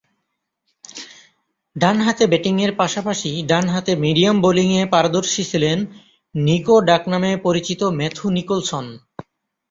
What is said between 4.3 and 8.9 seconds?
বোলিংয়ে পারদর্শী ছিলেন ‘নিকো’ ডাকনামে পরিচিত ম্যাথু নিকোলসন।